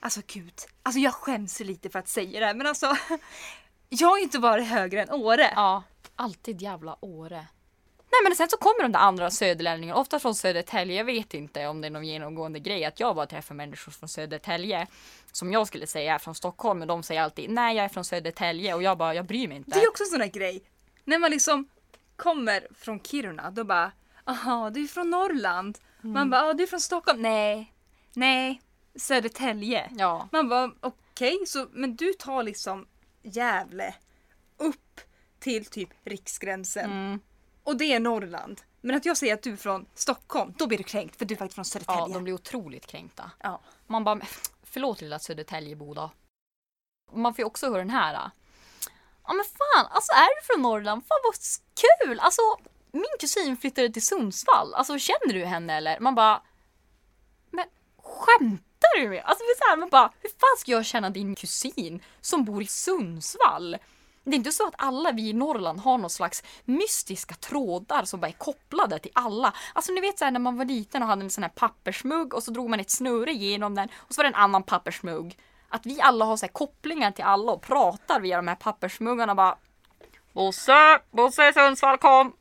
[0.00, 2.96] Alltså gud, alltså jag skäms lite för att säga det här men alltså
[3.88, 5.52] Jag har ju inte varit högre än Åre.
[5.54, 5.82] Ja,
[6.16, 7.46] alltid jävla Åre.
[8.14, 10.96] Nej men sen så kommer de där andra söderlänningarna, ofta från Södertälje.
[10.96, 14.08] Jag vet inte om det är någon genomgående grej att jag bara träffar människor från
[14.08, 14.86] Södertälje.
[15.32, 18.04] Som jag skulle säga är från Stockholm men de säger alltid nej jag är från
[18.04, 19.70] Södertälje och jag bara jag bryr mig inte.
[19.70, 20.62] Det är också en sån här grej.
[21.04, 21.68] När man liksom
[22.16, 23.92] kommer från Kiruna då bara
[24.24, 25.78] Aha, du är från Norrland.
[26.00, 27.22] Man bara, du är från Stockholm.
[27.22, 27.72] Nej,
[28.12, 28.60] nej,
[28.94, 29.90] Södertälje.
[29.96, 30.28] Ja.
[30.32, 32.86] Man bara, okej, så men du tar liksom
[33.22, 33.94] Gävle
[34.56, 35.00] upp
[35.44, 36.90] till typ riksgränsen.
[36.90, 37.20] Mm.
[37.64, 38.60] Och det är Norrland.
[38.80, 41.34] Men att jag säger att du är från Stockholm, då blir du kränkt för du
[41.34, 42.00] är faktiskt från Södertälje.
[42.00, 43.30] Ja, de blir otroligt kränkta.
[43.40, 43.60] Ja.
[43.86, 44.20] Man bara,
[44.62, 46.10] förlåt lilla Södertäljebo då.
[47.12, 48.30] Man får ju också höra den här.
[49.26, 51.02] Ja men fan, alltså är du från Norrland?
[51.08, 51.34] Fan vad
[51.74, 52.20] kul!
[52.20, 52.42] Alltså
[52.92, 54.74] min kusin flyttade till Sundsvall.
[54.74, 56.00] Alltså känner du henne eller?
[56.00, 56.42] Man bara,
[57.50, 57.64] men
[58.02, 61.10] skämtar du med Alltså det är så här, man bara, hur fan ska jag känna
[61.10, 63.76] din kusin som bor i Sundsvall?
[64.24, 68.20] Det är inte så att alla vi i Norrland har någon slags mystiska trådar som
[68.20, 69.54] bara är kopplade till alla.
[69.72, 72.34] Alltså ni vet så här när man var liten och hade en sån här pappersmugg
[72.34, 75.38] och så drog man ett snöre genom den och så var det en annan pappersmugg.
[75.68, 79.34] Att vi alla har så här kopplingar till alla och pratar via de här pappersmuggarna
[79.34, 79.56] bara.
[80.32, 82.32] Bosse, Bosse Sundsvall kom.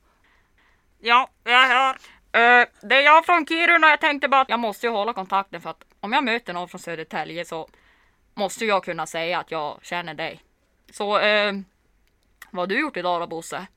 [0.99, 1.95] Ja, jag är här.
[2.35, 3.89] Uh, det är jag från Kiruna.
[3.89, 6.69] Jag tänkte bara att jag måste ju hålla kontakten för att om jag möter någon
[6.69, 7.67] från Södertälje så
[8.33, 10.41] måste jag kunna säga att jag känner dig.
[10.91, 11.53] Så eh,
[12.53, 13.67] vad har du gjort idag då Bosse?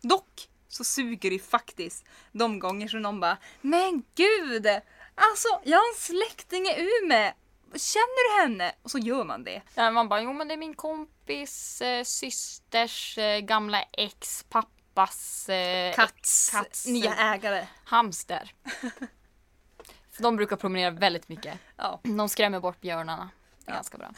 [0.00, 4.66] Dock så suger det faktiskt de gånger som någon bara Men gud!
[5.14, 7.32] Alltså jag har en släkting i Umeå.
[7.74, 8.72] Känner du henne?
[8.82, 9.62] Och så gör man det.
[9.74, 14.68] Ja, man bara, jo men det är min kompis eh, systers eh, gamla ex pappa
[14.94, 17.66] pappas eh, Katts, Katts nya ägare.
[17.84, 18.54] hamster.
[20.10, 21.58] För de brukar promenera väldigt mycket.
[21.76, 22.00] Ja.
[22.02, 23.30] De skrämmer bort björnarna.
[23.64, 24.10] Det är ganska bra.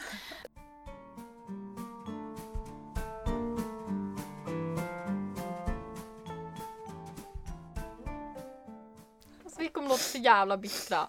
[9.59, 11.07] Vi kommer låta så jävla bittra.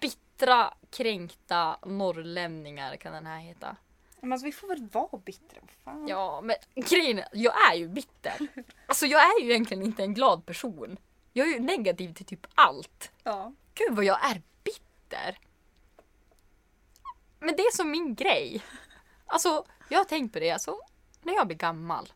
[0.00, 3.76] Bittra, kränkta norrlänningar kan den här heta.
[4.20, 5.60] Men alltså vi får väl vara bittra.
[5.84, 6.08] Fan.
[6.08, 8.38] Ja, men grejen är, jag är ju bitter.
[8.86, 10.98] Alltså jag är ju egentligen inte en glad person.
[11.32, 13.10] Jag är ju negativ till typ allt.
[13.22, 13.52] ja.
[13.74, 15.38] Gud vad jag är bitter.
[17.38, 18.62] Men det är som min grej.
[19.26, 20.50] Alltså, jag har tänkt på det.
[20.50, 20.78] Alltså,
[21.22, 22.12] när jag blir gammal.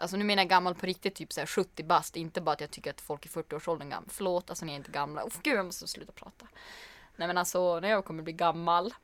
[0.00, 2.16] Alltså nu menar jag gammal på riktigt, typ såhär 70 bast.
[2.16, 4.08] Inte bara att jag tycker att folk i 40-årsåldern är gamla.
[4.12, 5.24] Förlåt, alltså ni är inte gamla.
[5.24, 6.46] Oh, gud, jag måste sluta prata.
[7.16, 8.94] Nej men alltså, när jag kommer bli gammal.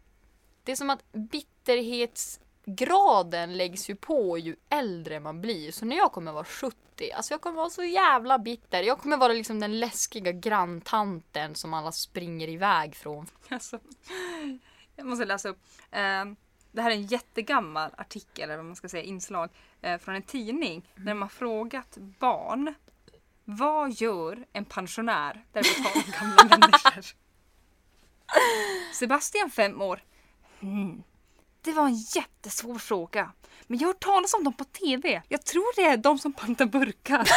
[0.64, 5.72] Det är som att bitterhetsgraden läggs ju på ju äldre man blir.
[5.72, 8.82] Så när jag kommer vara 70, alltså jag kommer vara så jävla bitter.
[8.82, 13.26] Jag kommer vara liksom den läskiga granntanten som alla springer iväg från.
[13.48, 13.78] Alltså,
[14.96, 15.58] jag måste läsa upp.
[15.90, 16.24] Eh,
[16.74, 19.50] det här är en jättegammal artikel, eller vad man ska säga, inslag
[19.82, 20.90] eh, från en tidning.
[20.94, 22.74] Där de har frågat barn.
[23.44, 27.04] Vad gör en pensionär där vi tar gamla människor?
[28.94, 30.02] Sebastian, fem år.
[30.60, 31.02] Mm.
[31.62, 33.32] Det var en jättesvår fråga.
[33.66, 35.22] Men jag har hört talas om dem på TV.
[35.28, 37.28] Jag tror det är de som pantar burkar.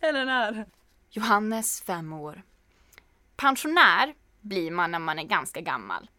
[0.00, 0.66] Eller den här.
[1.10, 2.42] Johannes, fem år.
[3.36, 6.10] Pensionär blir man när man är ganska gammal.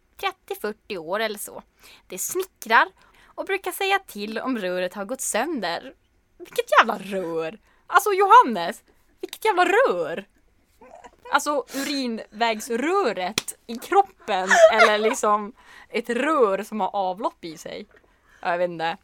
[0.48, 1.62] 30-40 år eller så.
[2.06, 2.88] Det snickrar
[3.24, 5.94] och brukar säga till om röret har gått sönder.
[6.38, 7.58] Vilket jävla rör!
[7.86, 8.82] Alltså Johannes,
[9.20, 10.26] vilket jävla rör!
[11.32, 15.52] Alltså urinvägsröret i kroppen eller liksom
[15.88, 17.86] ett rör som har avlopp i sig.
[18.42, 18.96] Jag vet inte.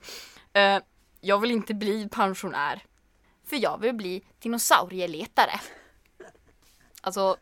[0.53, 0.79] Eh,
[1.21, 2.83] jag vill inte bli pensionär.
[3.47, 5.61] För jag vill bli dinosaurieletare.
[7.01, 7.37] Alltså,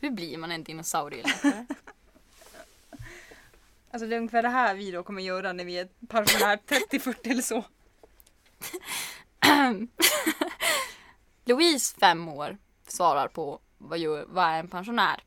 [0.00, 1.66] hur blir man en dinosaurieletare?
[3.90, 7.16] Alltså det är ungefär det här vi då kommer göra när vi är pensionär 30-40
[7.30, 7.64] eller så.
[11.44, 15.22] Louise, fem år, svarar på vad, gör, vad är en pensionär?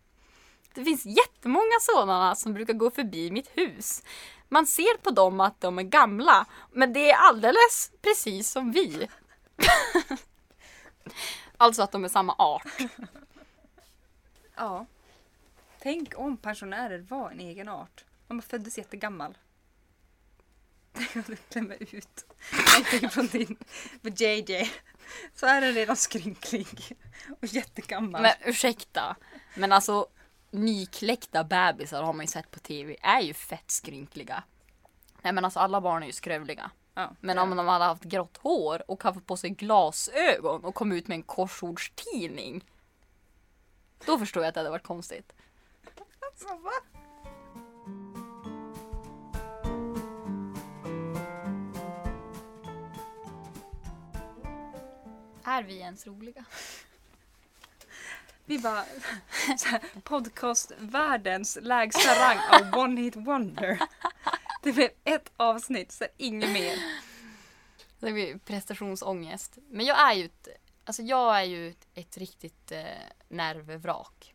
[0.74, 4.04] Det finns jättemånga sådana som brukar gå förbi mitt hus.
[4.50, 9.08] Man ser på dem att de är gamla, men det är alldeles precis som vi.
[11.58, 12.67] alltså att de är samma art.
[14.56, 14.86] Ja.
[15.80, 18.06] Tänk om pensionärer var en egen art.
[18.28, 19.38] Man föddes jättegammal.
[20.93, 22.26] Tänk om du klämmer ut
[22.67, 23.58] någonting från din
[24.02, 24.71] för JJ.
[25.36, 26.97] Så är den redan skrynklig
[27.41, 28.21] och jättegammal.
[28.21, 29.15] Men ursäkta,
[29.56, 30.08] men alltså
[30.52, 34.43] nykläckta bebisar har man ju sett på tv är ju fett skrynkliga.
[35.21, 36.71] Nej men alltså alla barn är ju skrövliga.
[36.93, 37.15] Ja.
[37.19, 41.08] Men om de hade haft grått hår och haft på sig glasögon och kom ut
[41.08, 42.65] med en korsordstidning.
[44.06, 45.34] Då förstår jag att det hade varit konstigt.
[46.19, 46.71] Alltså, va?
[55.43, 56.45] Är vi ens roliga?
[58.45, 58.84] Vi bara
[59.58, 63.80] så här, podcastvärldens lägsta rang av One Hit Wonder.
[64.62, 66.78] Det blev ett avsnitt, så inget mer.
[68.00, 69.58] Det ju prestationsångest.
[69.69, 70.47] Men jag är ju ett,
[70.86, 72.84] alltså jag är ju ett, ett riktigt eh,
[73.30, 74.34] nervvrak.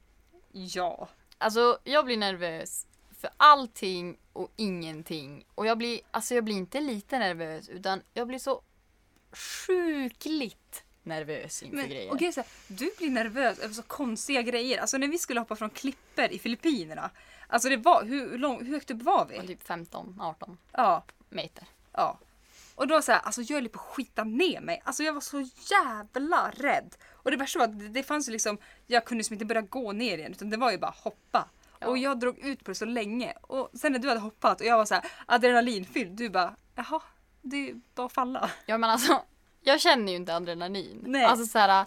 [0.53, 1.09] Ja.
[1.39, 2.87] Alltså jag blir nervös
[3.21, 5.45] för allting och ingenting.
[5.55, 8.63] Och jag blir, alltså jag blir inte lite nervös utan jag blir så
[9.33, 12.13] sjukligt nervös inför Men, grejer.
[12.13, 14.79] och så här, du blir nervös över så konstiga grejer.
[14.79, 17.11] Alltså när vi skulle hoppa från klipper i Filippinerna.
[17.49, 19.47] Alltså det var, hur, lång, hur högt upp var vi?
[19.47, 21.65] Typ 15-18 Ja, meter.
[21.93, 22.19] ja.
[22.75, 24.83] Och då så här, alltså jag höll på att skita ner mig.
[24.85, 26.95] Alltså jag var så jävla rädd.
[27.13, 29.61] Och det värsta var att det, det fanns ju liksom, jag kunde liksom inte börja
[29.61, 31.49] gå ner igen utan det var ju bara hoppa.
[31.79, 31.87] Ja.
[31.87, 33.33] Och jag drog ut på det så länge.
[33.41, 37.03] Och sen när du hade hoppat och jag var så här adrenalinfylld, du bara jaha,
[37.43, 38.51] det är bara att falla.
[38.67, 39.23] Ja men alltså,
[39.61, 41.05] jag känner ju inte adrenalin.
[41.07, 41.25] Nej.
[41.25, 41.85] Alltså så här,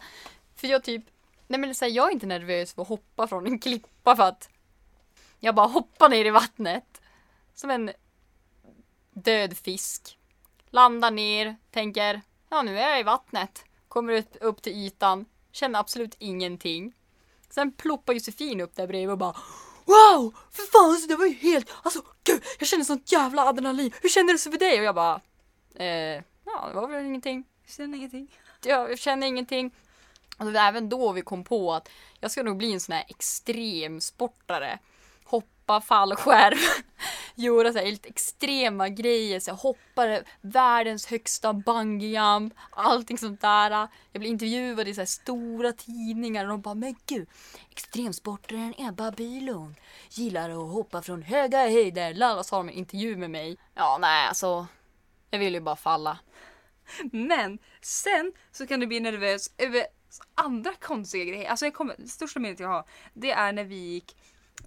[0.56, 1.04] för jag typ,
[1.48, 4.24] nej men så här, jag är inte nervös för att hoppa från en klippa för
[4.24, 4.50] att
[5.40, 7.02] jag bara hoppar ner i vattnet.
[7.54, 7.92] Som en
[9.14, 10.18] död fisk.
[10.70, 13.66] Landar ner, tänker, ja nu är jag i vattnet.
[13.88, 16.94] Kommer upp, upp till ytan, känner absolut ingenting.
[17.50, 19.36] Sen ploppar Josefin upp där bredvid och bara
[19.86, 20.34] Wow!
[20.52, 21.72] För fan, alltså, det var ju helt...
[21.84, 23.92] Alltså gud, jag känner sånt jävla adrenalin.
[24.02, 24.80] Hur känner det sig för dig?
[24.80, 25.22] Och jag bara...
[25.76, 27.44] Eh, ja, det var väl ingenting.
[27.66, 28.36] Jag känner ingenting.
[28.64, 29.72] Jag känner ingenting.
[30.38, 32.96] Och det var även då vi kom på att jag ska nog bli en sån
[32.96, 34.80] här extremsportare.
[35.70, 36.58] Hoppa fallskärm,
[37.36, 43.70] gjorde så här helt extrema grejer, så här, världens högsta bungyjump, allting sånt där.
[44.12, 47.28] Jag blev intervjuad i så här stora tidningar och de bara men gud,
[47.72, 49.76] extremsportaren Ebba Bylund
[50.10, 52.14] gillar att hoppa från höga höjder.
[52.14, 53.58] Lalla sa de en intervju med mig.
[53.76, 54.68] Ja, nej alltså.
[55.30, 56.20] Jag ville ju bara falla.
[57.12, 59.86] Men sen så kan du bli nervös över
[60.36, 61.50] andra konstiga grejer.
[61.50, 64.16] Alltså jag kommer, det största minnet jag har det är när vi gick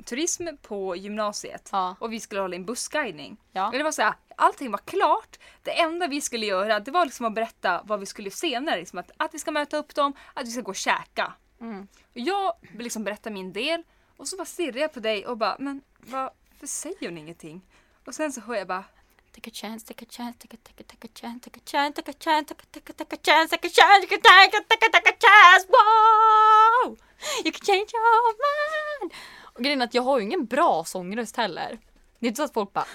[0.04, 1.96] turism på gymnasiet Ja.
[2.00, 3.36] och vi skulle hålla en bussguidning.
[3.52, 3.66] Ja.
[3.66, 5.38] Och det var så här, allting var klart.
[5.62, 8.76] Det enda vi skulle göra det var liksom att berätta vad vi skulle senare.
[8.76, 11.32] Liksom att, att vi ska möta upp dem, att vi ska gå och käka.
[11.60, 11.88] Mm.
[12.04, 13.82] Och jag liksom berättade min del
[14.16, 17.60] och så bara stirrade jag på dig och bara men varför säger hon ingenting?
[18.06, 18.84] Och sen så hör jag bara
[19.32, 21.62] Take a chance, take a chance, take a, take a, take a chance, take a
[21.64, 24.08] chance, take a chance, take a, take a, take a chance, take a chance, you
[24.08, 26.96] can take a, take a, take a chance, wow!
[27.44, 29.12] You can change your mind!
[29.54, 31.78] Och grejen är att jag har ju ingen bra sångröst heller.
[32.18, 32.86] Det är inte så att folk bara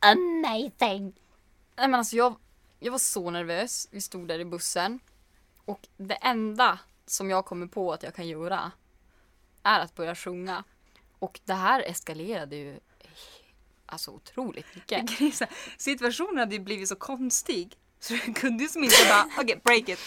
[0.00, 1.12] amazing!
[1.76, 2.34] Nej men alltså jag,
[2.80, 3.88] jag var så nervös.
[3.90, 5.00] Vi stod där i bussen.
[5.64, 8.72] Och det enda som jag kommer på att jag kan göra
[9.62, 10.64] är att börja sjunga.
[11.18, 12.80] Och det här eskalerade ju
[13.92, 15.10] alltså otroligt mycket.
[15.78, 17.76] situationen hade ju blivit så konstig.
[18.00, 19.98] Så jag kunde ju som inte bara, okej break it.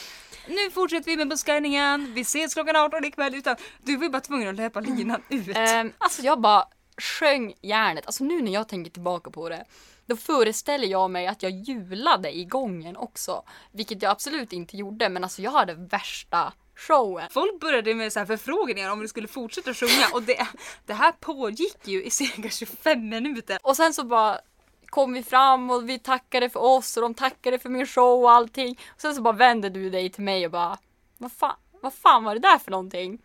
[0.48, 3.36] Nu fortsätter vi med bussguidningen, vi ses klockan 18 ikväll.
[3.36, 5.58] Utan du var ju bara tvungen att löpa linan ut.
[5.58, 6.67] Ehm, alltså jag bara
[6.98, 8.06] sjöng järnet.
[8.06, 9.65] Alltså nu när jag tänker tillbaka på det.
[10.06, 13.43] Då föreställer jag mig att jag julade i gången också.
[13.71, 15.10] Vilket jag absolut inte gjorde.
[15.10, 17.28] Men alltså jag hade värsta showen.
[17.32, 20.48] Folk började med så här förfrågningar om du skulle fortsätta sjunga och det,
[20.86, 23.60] det här pågick ju i cirka 25 minuter.
[23.62, 24.40] Och sen så bara
[24.86, 28.32] kom vi fram och vi tackade för oss och de tackade för min show och
[28.32, 28.80] allting.
[28.88, 30.78] Och sen så bara vände du dig till mig och bara
[31.18, 33.22] vad fan, vad fan var det där för någonting?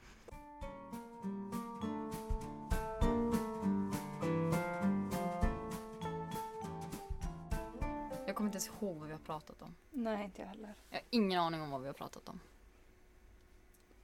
[8.26, 9.74] Jag kommer inte ens ihåg vad vi har pratat om.
[9.90, 10.74] Nej, inte jag heller.
[10.90, 12.40] Jag har ingen aning om vad vi har pratat om.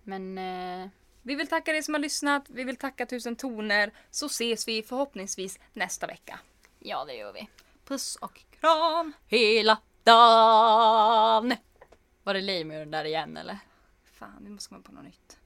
[0.06, 0.88] Men eh,
[1.22, 4.82] Vi vill tacka dig som har lyssnat, vi vill tacka Tusen Toner, så ses vi
[4.82, 6.38] förhoppningsvis nästa vecka.
[6.78, 7.48] ja, det gör vi.
[7.84, 9.12] Puss och kram!
[9.26, 11.54] Hela dagen!
[12.24, 13.58] Var det lame med den där igen eller?
[14.18, 15.38] Fan, vi måste komma på något nytt.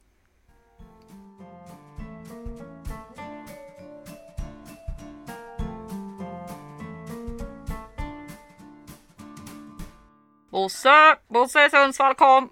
[10.50, 11.16] Bosse!
[11.28, 12.50] Bosse i Sundsvall kom!